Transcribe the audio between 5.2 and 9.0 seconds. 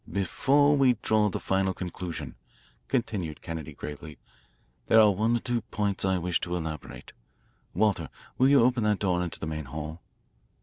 or two points I wish to elaborate. Walter, will you open that